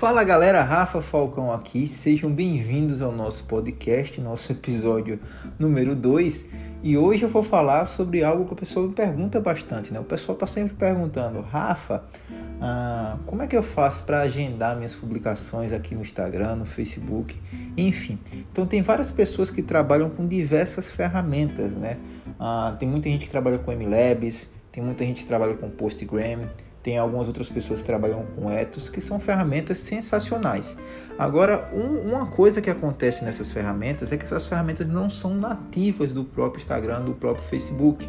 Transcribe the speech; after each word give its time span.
Fala 0.00 0.24
galera, 0.24 0.62
Rafa 0.62 1.02
Falcão 1.02 1.52
aqui, 1.52 1.86
sejam 1.86 2.32
bem-vindos 2.32 3.02
ao 3.02 3.12
nosso 3.12 3.44
podcast, 3.44 4.18
nosso 4.18 4.50
episódio 4.50 5.20
número 5.58 5.94
2. 5.94 6.46
E 6.82 6.96
hoje 6.96 7.24
eu 7.24 7.28
vou 7.28 7.42
falar 7.42 7.84
sobre 7.84 8.24
algo 8.24 8.46
que 8.46 8.54
o 8.54 8.56
pessoal 8.56 8.86
me 8.86 8.94
pergunta 8.94 9.38
bastante, 9.38 9.92
né? 9.92 10.00
O 10.00 10.04
pessoal 10.04 10.32
está 10.32 10.46
sempre 10.46 10.74
perguntando, 10.74 11.42
Rafa, 11.42 12.02
ah, 12.62 13.18
como 13.26 13.42
é 13.42 13.46
que 13.46 13.54
eu 13.54 13.62
faço 13.62 14.02
para 14.04 14.22
agendar 14.22 14.74
minhas 14.74 14.94
publicações 14.94 15.70
aqui 15.70 15.94
no 15.94 16.00
Instagram, 16.00 16.56
no 16.56 16.64
Facebook, 16.64 17.38
enfim. 17.76 18.18
Então 18.50 18.64
tem 18.64 18.80
várias 18.80 19.10
pessoas 19.10 19.50
que 19.50 19.60
trabalham 19.60 20.08
com 20.08 20.26
diversas 20.26 20.90
ferramentas, 20.90 21.76
né? 21.76 21.98
Ah, 22.38 22.74
tem 22.78 22.88
muita 22.88 23.10
gente 23.10 23.26
que 23.26 23.30
trabalha 23.30 23.58
com 23.58 23.70
MLabs, 23.70 24.48
tem 24.72 24.82
muita 24.82 25.04
gente 25.04 25.20
que 25.20 25.28
trabalha 25.28 25.52
com 25.56 25.68
Postgram, 25.68 26.48
tem 26.82 26.96
algumas 26.96 27.26
outras 27.26 27.48
pessoas 27.48 27.80
que 27.80 27.86
trabalham 27.86 28.24
com 28.34 28.50
Ethos, 28.50 28.88
que 28.88 29.00
são 29.00 29.20
ferramentas 29.20 29.78
sensacionais. 29.78 30.76
Agora, 31.18 31.70
um, 31.74 32.10
uma 32.10 32.26
coisa 32.26 32.60
que 32.60 32.70
acontece 32.70 33.24
nessas 33.24 33.52
ferramentas 33.52 34.12
é 34.12 34.16
que 34.16 34.24
essas 34.24 34.48
ferramentas 34.48 34.88
não 34.88 35.10
são 35.10 35.34
nativas 35.34 36.12
do 36.12 36.24
próprio 36.24 36.60
Instagram, 36.60 37.02
do 37.02 37.12
próprio 37.12 37.44
Facebook. 37.44 38.08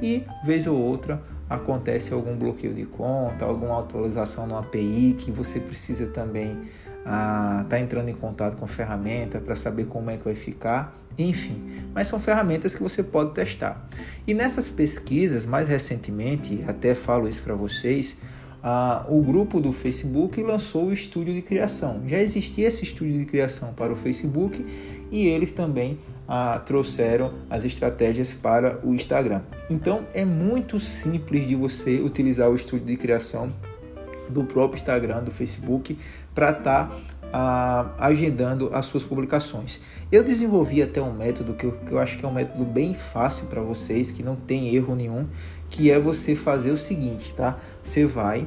E, 0.00 0.24
vez 0.44 0.66
ou 0.66 0.78
outra, 0.78 1.20
acontece 1.48 2.12
algum 2.12 2.36
bloqueio 2.36 2.74
de 2.74 2.86
conta, 2.86 3.44
alguma 3.44 3.78
atualização 3.80 4.46
no 4.46 4.56
API 4.56 5.14
que 5.18 5.30
você 5.30 5.58
precisa 5.58 6.06
também 6.06 6.68
estar 7.04 7.66
tá 7.68 7.78
entrando 7.78 8.08
em 8.08 8.14
contato 8.14 8.56
com 8.56 8.66
ferramenta 8.66 9.38
para 9.38 9.54
saber 9.54 9.86
como 9.86 10.10
é 10.10 10.16
que 10.16 10.24
vai 10.24 10.34
ficar, 10.34 10.96
enfim. 11.18 11.82
Mas 11.94 12.08
são 12.08 12.18
ferramentas 12.18 12.74
que 12.74 12.82
você 12.82 13.02
pode 13.02 13.32
testar. 13.32 13.86
E 14.26 14.32
nessas 14.32 14.68
pesquisas, 14.68 15.44
mais 15.46 15.68
recentemente, 15.68 16.64
até 16.66 16.94
falo 16.94 17.28
isso 17.28 17.42
para 17.42 17.54
vocês, 17.54 18.16
ah, 18.62 19.04
o 19.08 19.20
grupo 19.22 19.60
do 19.60 19.72
Facebook 19.72 20.42
lançou 20.42 20.86
o 20.86 20.92
estúdio 20.92 21.34
de 21.34 21.42
criação. 21.42 22.02
Já 22.06 22.18
existia 22.18 22.66
esse 22.66 22.82
estúdio 22.82 23.18
de 23.18 23.26
criação 23.26 23.74
para 23.74 23.92
o 23.92 23.96
Facebook 23.96 24.64
e 25.12 25.26
eles 25.26 25.52
também 25.52 25.98
ah, 26.26 26.58
trouxeram 26.64 27.34
as 27.50 27.64
estratégias 27.64 28.32
para 28.32 28.80
o 28.82 28.94
Instagram. 28.94 29.42
Então 29.68 30.06
é 30.14 30.24
muito 30.24 30.80
simples 30.80 31.46
de 31.46 31.54
você 31.54 32.00
utilizar 32.00 32.48
o 32.48 32.54
estúdio 32.54 32.86
de 32.86 32.96
criação 32.96 33.52
do 34.28 34.44
próprio 34.44 34.76
Instagram, 34.76 35.22
do 35.22 35.30
Facebook, 35.30 35.98
para 36.34 36.50
estar 36.50 36.88
tá, 36.88 37.94
agendando 37.98 38.70
as 38.72 38.86
suas 38.86 39.04
publicações. 39.04 39.80
Eu 40.10 40.22
desenvolvi 40.22 40.82
até 40.82 41.02
um 41.02 41.12
método 41.12 41.54
que 41.54 41.66
eu, 41.66 41.72
que 41.72 41.92
eu 41.92 41.98
acho 41.98 42.16
que 42.16 42.24
é 42.24 42.28
um 42.28 42.32
método 42.32 42.64
bem 42.64 42.94
fácil 42.94 43.46
para 43.46 43.60
vocês, 43.60 44.10
que 44.10 44.22
não 44.22 44.36
tem 44.36 44.74
erro 44.74 44.94
nenhum, 44.94 45.26
que 45.68 45.90
é 45.90 45.98
você 45.98 46.36
fazer 46.36 46.70
o 46.70 46.76
seguinte, 46.76 47.34
tá? 47.34 47.58
Você 47.82 48.06
vai 48.06 48.46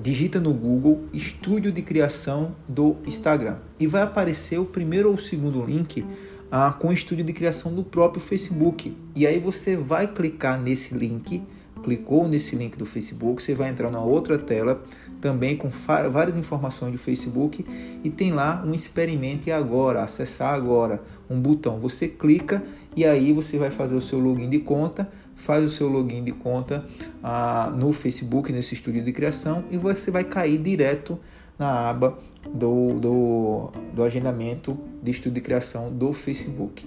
digita 0.00 0.38
no 0.38 0.52
Google 0.52 1.04
Estúdio 1.12 1.72
de 1.72 1.82
Criação 1.82 2.54
do 2.68 2.96
Instagram 3.04 3.56
e 3.80 3.86
vai 3.86 4.02
aparecer 4.02 4.58
o 4.58 4.64
primeiro 4.64 5.08
ou 5.08 5.16
o 5.16 5.18
segundo 5.18 5.64
link 5.64 6.04
ah, 6.50 6.72
com 6.78 6.88
o 6.88 6.92
estúdio 6.92 7.24
de 7.24 7.32
criação 7.32 7.74
do 7.74 7.82
próprio 7.82 8.20
Facebook. 8.20 8.96
E 9.14 9.26
aí 9.26 9.38
você 9.38 9.76
vai 9.76 10.06
clicar 10.06 10.60
nesse 10.60 10.94
link 10.94 11.42
clicou 11.88 12.28
nesse 12.28 12.54
link 12.54 12.76
do 12.76 12.84
Facebook, 12.84 13.42
você 13.42 13.54
vai 13.54 13.70
entrar 13.70 13.90
na 13.90 14.00
outra 14.00 14.38
tela 14.38 14.82
também 15.22 15.56
com 15.56 15.70
várias 16.10 16.36
informações 16.36 16.92
do 16.92 16.98
Facebook 16.98 17.64
e 18.04 18.10
tem 18.10 18.30
lá 18.30 18.62
um 18.66 18.74
experimente 18.74 19.50
agora, 19.50 20.02
acessar 20.02 20.52
agora, 20.52 21.02
um 21.30 21.40
botão. 21.40 21.80
Você 21.80 22.06
clica 22.06 22.62
e 22.94 23.06
aí 23.06 23.32
você 23.32 23.56
vai 23.56 23.70
fazer 23.70 23.96
o 23.96 24.02
seu 24.02 24.18
login 24.18 24.50
de 24.50 24.58
conta, 24.58 25.08
faz 25.34 25.64
o 25.64 25.70
seu 25.70 25.88
login 25.88 26.22
de 26.22 26.32
conta 26.32 26.84
ah, 27.22 27.72
no 27.74 27.90
Facebook, 27.90 28.52
nesse 28.52 28.74
estúdio 28.74 29.02
de 29.02 29.12
criação 29.12 29.64
e 29.70 29.78
você 29.78 30.10
vai 30.10 30.24
cair 30.24 30.58
direto 30.58 31.18
na 31.58 31.88
aba 31.88 32.18
do, 32.52 33.00
do, 33.00 33.70
do 33.94 34.02
agendamento 34.02 34.78
de 35.02 35.10
estúdio 35.10 35.32
de 35.32 35.40
criação 35.40 35.90
do 35.90 36.12
Facebook. 36.12 36.86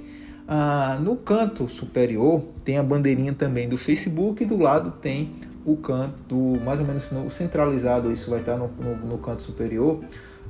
Ah, 0.53 0.97
no 0.99 1.15
canto 1.15 1.69
superior 1.69 2.41
tem 2.65 2.77
a 2.77 2.83
bandeirinha 2.83 3.31
também 3.31 3.69
do 3.69 3.77
Facebook 3.77 4.43
e 4.43 4.45
do 4.45 4.57
lado 4.57 4.91
tem 4.91 5.31
o 5.65 5.77
canto, 5.77 6.35
mais 6.61 6.77
ou 6.81 6.85
menos 6.85 7.09
no, 7.09 7.29
centralizado, 7.29 8.11
isso 8.11 8.29
vai 8.29 8.41
estar 8.41 8.57
no, 8.57 8.67
no, 8.67 8.97
no 8.97 9.17
canto 9.17 9.41
superior. 9.41 10.03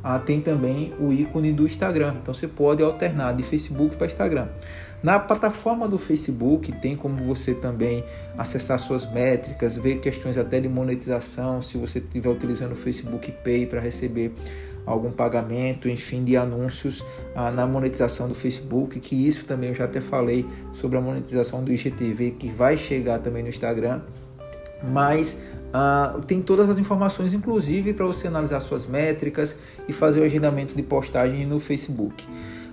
Ah, 0.04 0.18
tem 0.20 0.42
também 0.42 0.94
o 1.00 1.12
ícone 1.12 1.52
do 1.52 1.66
Instagram. 1.66 2.16
Então 2.22 2.34
você 2.34 2.48
pode 2.48 2.82
alternar 2.82 3.34
de 3.34 3.44
Facebook 3.44 3.96
para 3.96 4.08
Instagram. 4.08 4.48
Na 5.04 5.20
plataforma 5.20 5.88
do 5.88 5.98
Facebook 5.98 6.72
tem 6.74 6.96
como 6.96 7.18
você 7.24 7.56
também 7.56 8.04
acessar 8.38 8.78
suas 8.78 9.12
métricas, 9.12 9.76
ver 9.76 10.00
questões 10.00 10.38
até 10.38 10.60
de 10.60 10.70
monetização, 10.70 11.60
se 11.60 11.76
você 11.78 11.98
estiver 11.98 12.30
utilizando 12.30 12.74
o 12.74 12.76
Facebook 12.76 13.32
Pay 13.44 13.66
para 13.66 13.80
receber 13.80 14.32
algum 14.86 15.12
pagamento, 15.12 15.88
enfim, 15.90 16.24
de 16.24 16.38
anúncios 16.38 17.04
ah, 17.36 17.52
na 17.52 17.66
monetização 17.66 18.28
do 18.28 18.36
Facebook, 18.36 19.00
que 19.00 19.16
isso 19.16 19.46
também 19.46 19.70
eu 19.70 19.76
já 19.76 19.86
até 19.86 20.02
falei 20.02 20.46
sobre 20.72 20.98
a 20.98 21.02
monetização 21.02 21.64
do 21.64 21.72
IGTV, 21.72 22.32
que 22.32 22.50
vai 22.50 22.78
chegar 22.78 23.20
também 23.20 23.42
no 23.44 23.50
Instagram. 23.50 24.02
Mas 24.84 25.40
ah, 25.74 26.20
tem 26.28 26.42
todas 26.42 26.70
as 26.70 26.78
informações, 26.78 27.34
inclusive 27.34 27.94
para 27.94 28.06
você 28.06 28.28
analisar 28.28 28.60
suas 28.62 28.86
métricas 28.86 29.56
e 29.88 29.94
fazer 29.94 30.22
o 30.22 30.24
agendamento 30.24 30.76
de 30.76 30.84
postagem 30.84 31.46
no 31.46 31.60
Facebook. 31.60 32.26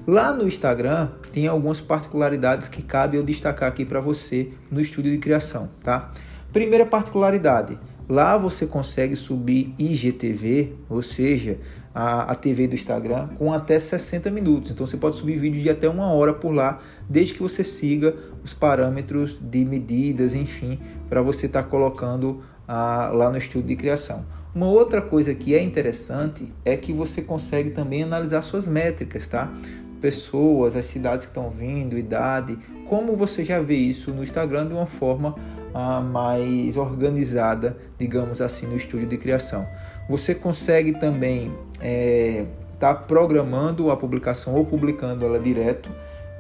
Lá 0.06 0.32
no 0.32 0.46
Instagram 0.46 1.10
tem 1.32 1.46
algumas 1.46 1.80
particularidades 1.80 2.68
que 2.68 2.82
cabe 2.82 3.16
eu 3.16 3.22
destacar 3.22 3.68
aqui 3.68 3.84
para 3.84 4.00
você 4.00 4.52
no 4.70 4.80
estúdio 4.80 5.12
de 5.12 5.18
criação, 5.18 5.68
tá? 5.82 6.12
Primeira 6.50 6.86
particularidade, 6.86 7.78
Lá 8.08 8.38
você 8.38 8.64
consegue 8.64 9.14
subir 9.14 9.74
IGTV, 9.78 10.72
ou 10.88 11.02
seja, 11.02 11.58
a, 11.98 12.30
a 12.30 12.34
TV 12.36 12.68
do 12.68 12.76
Instagram, 12.76 13.26
com 13.38 13.52
até 13.52 13.76
60 13.76 14.30
minutos. 14.30 14.70
Então 14.70 14.86
você 14.86 14.96
pode 14.96 15.16
subir 15.16 15.36
vídeo 15.36 15.60
de 15.60 15.68
até 15.68 15.88
uma 15.88 16.12
hora 16.12 16.32
por 16.32 16.52
lá, 16.54 16.78
desde 17.10 17.34
que 17.34 17.42
você 17.42 17.64
siga 17.64 18.14
os 18.44 18.54
parâmetros 18.54 19.40
de 19.40 19.64
medidas, 19.64 20.32
enfim, 20.32 20.78
para 21.08 21.20
você 21.20 21.46
estar 21.46 21.64
tá 21.64 21.68
colocando 21.68 22.40
lá 22.68 23.28
no 23.32 23.36
estudo 23.36 23.66
de 23.66 23.74
criação. 23.74 24.24
Uma 24.54 24.68
outra 24.68 25.02
coisa 25.02 25.34
que 25.34 25.56
é 25.56 25.60
interessante 25.60 26.52
é 26.64 26.76
que 26.76 26.92
você 26.92 27.20
consegue 27.20 27.70
também 27.70 28.04
analisar 28.04 28.42
suas 28.42 28.68
métricas, 28.68 29.26
tá? 29.26 29.52
Pessoas, 30.00 30.76
as 30.76 30.84
cidades 30.84 31.24
que 31.24 31.30
estão 31.30 31.50
vindo, 31.50 31.96
idade, 31.96 32.58
como 32.88 33.14
você 33.16 33.44
já 33.44 33.60
vê 33.60 33.74
isso 33.74 34.12
no 34.12 34.22
Instagram 34.22 34.66
de 34.66 34.72
uma 34.72 34.86
forma 34.86 35.34
ah, 35.74 36.00
mais 36.00 36.76
organizada, 36.76 37.76
digamos 37.98 38.40
assim, 38.40 38.66
no 38.66 38.76
estúdio 38.76 39.06
de 39.06 39.18
criação. 39.18 39.66
Você 40.08 40.34
consegue 40.34 40.92
também 40.92 41.52
estar 41.74 41.82
é, 41.82 42.46
tá 42.78 42.94
programando 42.94 43.90
a 43.90 43.96
publicação 43.96 44.54
ou 44.54 44.64
publicando 44.64 45.24
ela 45.24 45.38
direto 45.38 45.90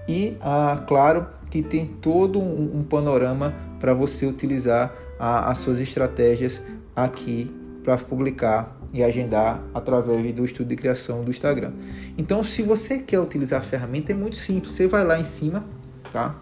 e, 0.08 0.36
ah, 0.40 0.82
claro, 0.86 1.26
que 1.50 1.62
tem 1.62 1.86
todo 1.86 2.40
um, 2.40 2.78
um 2.78 2.82
panorama 2.82 3.54
para 3.78 3.92
você 3.92 4.26
utilizar 4.26 4.94
ah, 5.18 5.50
as 5.50 5.58
suas 5.58 5.80
estratégias 5.80 6.62
aqui 6.96 7.57
para 7.88 7.96
publicar 7.96 8.76
e 8.92 9.02
agendar 9.02 9.62
através 9.72 10.34
do 10.34 10.44
estudo 10.44 10.68
de 10.68 10.76
criação 10.76 11.24
do 11.24 11.30
Instagram. 11.30 11.72
Então, 12.18 12.44
se 12.44 12.62
você 12.62 12.98
quer 12.98 13.18
utilizar 13.18 13.60
a 13.60 13.62
ferramenta, 13.62 14.12
é 14.12 14.14
muito 14.14 14.36
simples. 14.36 14.72
Você 14.72 14.86
vai 14.86 15.02
lá 15.04 15.18
em 15.18 15.24
cima, 15.24 15.64
tá? 16.12 16.34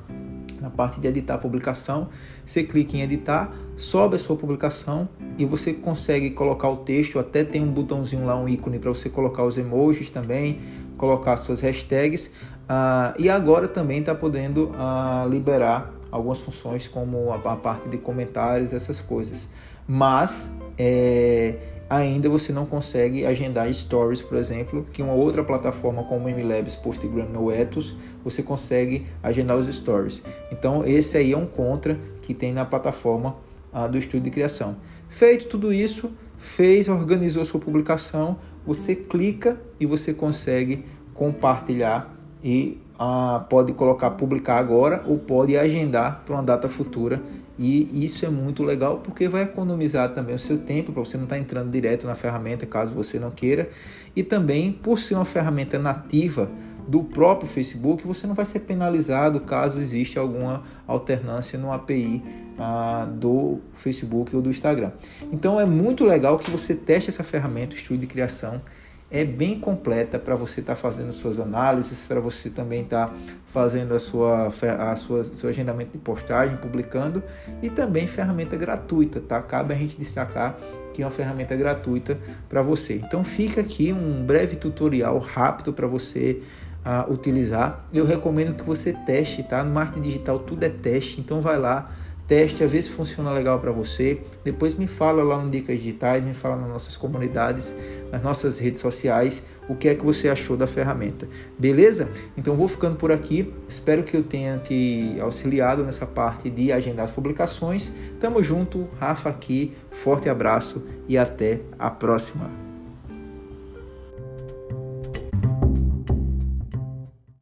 Na 0.60 0.68
parte 0.68 0.98
de 0.98 1.06
editar 1.06 1.34
a 1.34 1.38
publicação, 1.38 2.08
você 2.44 2.64
clica 2.64 2.96
em 2.96 3.02
editar, 3.02 3.52
sobe 3.76 4.16
a 4.16 4.18
sua 4.18 4.34
publicação 4.34 5.08
e 5.38 5.44
você 5.44 5.72
consegue 5.72 6.30
colocar 6.30 6.68
o 6.68 6.78
texto. 6.78 7.16
Até 7.20 7.44
tem 7.44 7.62
um 7.62 7.70
botãozinho 7.70 8.26
lá, 8.26 8.36
um 8.36 8.48
ícone 8.48 8.80
para 8.80 8.88
você 8.90 9.08
colocar 9.08 9.44
os 9.44 9.56
emojis 9.56 10.10
também, 10.10 10.58
colocar 10.98 11.36
suas 11.36 11.60
hashtags. 11.60 12.26
Uh, 12.26 13.14
e 13.20 13.30
agora 13.30 13.68
também 13.68 14.00
está 14.00 14.16
podendo 14.16 14.70
uh, 14.70 15.28
liberar 15.30 15.92
algumas 16.10 16.40
funções 16.40 16.88
como 16.88 17.30
a, 17.30 17.36
a, 17.36 17.56
parte 17.56 17.88
de 17.88 17.98
comentários, 17.98 18.72
essas 18.72 19.00
coisas. 19.00 19.46
Mas 19.86 20.50
é, 20.78 21.54
ainda 21.88 22.28
você 22.28 22.52
não 22.52 22.66
consegue 22.66 23.24
agendar 23.24 23.72
stories, 23.72 24.22
por 24.22 24.36
exemplo, 24.36 24.86
que 24.92 25.02
uma 25.02 25.12
outra 25.12 25.44
plataforma 25.44 26.02
como 26.04 26.28
MLabs, 26.28 26.74
Postgram 26.74 27.28
ou 27.36 27.52
Ethos, 27.52 27.94
você 28.24 28.42
consegue 28.42 29.06
agendar 29.22 29.56
os 29.56 29.74
stories. 29.74 30.22
Então 30.50 30.84
esse 30.84 31.16
aí 31.16 31.32
é 31.32 31.36
um 31.36 31.46
contra 31.46 31.98
que 32.22 32.34
tem 32.34 32.52
na 32.52 32.64
plataforma 32.64 33.36
ah, 33.72 33.86
do 33.86 33.96
estudo 33.96 34.22
de 34.22 34.30
criação. 34.30 34.76
Feito 35.08 35.46
tudo 35.46 35.72
isso, 35.72 36.10
fez, 36.36 36.88
organizou 36.88 37.44
sua 37.44 37.60
publicação, 37.60 38.38
você 38.66 38.94
clica 38.94 39.60
e 39.78 39.86
você 39.86 40.12
consegue 40.12 40.84
compartilhar 41.14 42.14
e 42.42 42.78
ah, 42.98 43.44
pode 43.48 43.72
colocar 43.72 44.10
publicar 44.12 44.58
agora 44.58 45.02
ou 45.06 45.18
pode 45.18 45.56
agendar 45.56 46.22
para 46.24 46.34
uma 46.34 46.42
data 46.42 46.68
futura 46.68 47.22
e 47.58 48.04
isso 48.04 48.24
é 48.26 48.28
muito 48.28 48.62
legal 48.62 48.98
porque 48.98 49.28
vai 49.28 49.42
economizar 49.42 50.12
também 50.12 50.34
o 50.34 50.38
seu 50.38 50.58
tempo 50.58 50.92
para 50.92 51.04
você 51.04 51.16
não 51.16 51.24
estar 51.24 51.36
tá 51.36 51.40
entrando 51.40 51.70
direto 51.70 52.06
na 52.06 52.14
ferramenta 52.14 52.66
caso 52.66 52.94
você 52.94 53.18
não 53.18 53.30
queira 53.30 53.68
e 54.14 54.22
também 54.22 54.72
por 54.72 54.98
ser 54.98 55.14
uma 55.14 55.24
ferramenta 55.24 55.78
nativa 55.78 56.50
do 56.86 57.02
próprio 57.02 57.48
Facebook 57.48 58.06
você 58.06 58.26
não 58.26 58.34
vai 58.34 58.44
ser 58.44 58.60
penalizado 58.60 59.40
caso 59.40 59.80
exista 59.80 60.20
alguma 60.20 60.62
alternância 60.86 61.58
no 61.58 61.72
API 61.72 62.22
ah, 62.58 63.06
do 63.10 63.60
Facebook 63.72 64.34
ou 64.34 64.40
do 64.40 64.48
Instagram. 64.48 64.92
Então 65.32 65.60
é 65.60 65.66
muito 65.66 66.04
legal 66.04 66.38
que 66.38 66.50
você 66.50 66.74
teste 66.74 67.10
essa 67.10 67.22
ferramenta, 67.22 67.74
o 67.74 67.78
Estúdio 67.78 67.98
de 67.98 68.06
Criação 68.06 68.62
é 69.10 69.24
bem 69.24 69.58
completa 69.58 70.18
para 70.18 70.34
você 70.34 70.60
estar 70.60 70.74
tá 70.74 70.80
fazendo 70.80 71.12
suas 71.12 71.38
análises, 71.38 72.04
para 72.04 72.20
você 72.20 72.50
também 72.50 72.82
estar 72.82 73.08
tá 73.08 73.14
fazendo 73.46 73.94
a 73.94 73.98
sua, 73.98 74.52
a 74.78 74.96
sua 74.96 75.24
seu 75.24 75.48
agendamento 75.48 75.92
de 75.92 75.98
postagem, 75.98 76.56
publicando 76.56 77.22
e 77.62 77.70
também 77.70 78.06
ferramenta 78.06 78.56
gratuita, 78.56 79.20
tá? 79.20 79.40
Cabe 79.40 79.74
a 79.74 79.76
gente 79.76 79.96
destacar 79.96 80.58
que 80.92 81.02
é 81.02 81.04
uma 81.04 81.12
ferramenta 81.12 81.54
gratuita 81.54 82.18
para 82.48 82.62
você. 82.62 82.94
Então 82.94 83.22
fica 83.22 83.60
aqui 83.60 83.92
um 83.92 84.24
breve 84.24 84.56
tutorial 84.56 85.18
rápido 85.18 85.72
para 85.72 85.86
você 85.86 86.42
uh, 86.84 87.12
utilizar. 87.12 87.84
Eu 87.92 88.06
recomendo 88.06 88.54
que 88.56 88.64
você 88.64 88.94
teste, 88.94 89.42
tá? 89.42 89.62
No 89.62 89.74
marketing 89.74 90.00
digital 90.00 90.38
tudo 90.38 90.64
é 90.64 90.70
teste, 90.70 91.20
então 91.20 91.40
vai 91.40 91.58
lá 91.58 91.92
teste, 92.26 92.64
a 92.64 92.66
ver 92.66 92.82
se 92.82 92.90
funciona 92.90 93.30
legal 93.30 93.58
para 93.60 93.70
você. 93.70 94.20
Depois 94.44 94.74
me 94.74 94.86
fala 94.86 95.22
lá 95.22 95.38
no 95.38 95.50
Dicas 95.50 95.78
Digitais, 95.78 96.24
me 96.24 96.34
fala 96.34 96.56
nas 96.56 96.68
nossas 96.68 96.96
comunidades, 96.96 97.72
nas 98.10 98.22
nossas 98.22 98.58
redes 98.58 98.80
sociais, 98.80 99.42
o 99.68 99.74
que 99.74 99.88
é 99.88 99.94
que 99.94 100.04
você 100.04 100.28
achou 100.28 100.56
da 100.56 100.66
ferramenta. 100.66 101.28
Beleza? 101.58 102.08
Então 102.36 102.56
vou 102.56 102.68
ficando 102.68 102.96
por 102.96 103.12
aqui. 103.12 103.52
Espero 103.68 104.02
que 104.02 104.16
eu 104.16 104.22
tenha 104.22 104.58
te 104.58 105.16
auxiliado 105.20 105.84
nessa 105.84 106.06
parte 106.06 106.50
de 106.50 106.72
agendar 106.72 107.04
as 107.04 107.12
publicações. 107.12 107.92
Tamo 108.20 108.42
junto, 108.42 108.88
Rafa 108.98 109.28
aqui. 109.28 109.74
Forte 109.90 110.28
abraço 110.28 110.84
e 111.08 111.16
até 111.16 111.60
a 111.78 111.90
próxima. 111.90 112.65